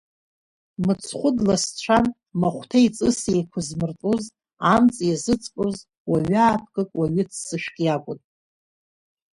Мыцхәы 0.85 1.29
дласцәан, 1.37 2.05
махәҭеи 2.39 2.87
ҵыси 2.95 3.33
еиқәызмыртәоз, 3.35 4.23
амҵ 4.73 4.95
иазыҵҟьоз, 5.07 5.77
уаҩы 6.09 6.39
аапкык, 6.47 6.89
уаҩы 6.99 7.23
ццышәк 7.29 7.75
иакәын. 7.85 8.19